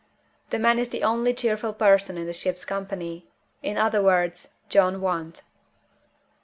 The 0.49 0.57
man 0.57 0.79
is 0.79 0.89
the 0.89 1.03
only 1.03 1.31
cheerful 1.31 1.73
person 1.73 2.17
in 2.17 2.25
the 2.25 2.33
ship's 2.33 2.65
company. 2.65 3.27
In 3.61 3.77
other 3.77 4.01
words 4.01 4.49
John 4.67 4.99
Want. 4.99 5.43